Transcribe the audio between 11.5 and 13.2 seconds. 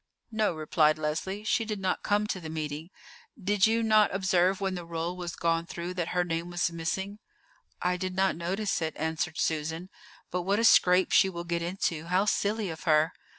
into! How silly of her!"